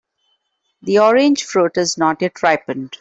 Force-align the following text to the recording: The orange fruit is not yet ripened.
The 0.81 0.97
orange 0.97 1.43
fruit 1.43 1.77
is 1.77 1.95
not 1.95 2.23
yet 2.23 2.41
ripened. 2.41 2.97